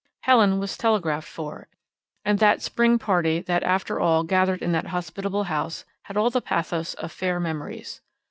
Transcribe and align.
Helen 0.21 0.57
was 0.57 0.79
telegraphed 0.79 1.27
for, 1.27 1.67
and 2.25 2.39
that 2.39 2.63
spring 2.63 2.97
party 2.97 3.39
that 3.41 3.61
after 3.61 3.99
all 3.99 4.23
gathered 4.23 4.63
in 4.63 4.71
that 4.71 4.87
hospitable 4.87 5.43
house 5.43 5.85
had 6.05 6.17
all 6.17 6.31
the 6.31 6.41
pathos 6.41 6.95
of 6.95 7.11
fair 7.11 7.39
memories. 7.39 8.01